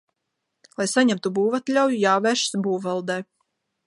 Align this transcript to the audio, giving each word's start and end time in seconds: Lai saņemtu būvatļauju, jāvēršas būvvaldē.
Lai 0.79 0.87
saņemtu 0.93 1.31
būvatļauju, 1.35 1.99
jāvēršas 2.05 2.57
būvvaldē. 2.69 3.19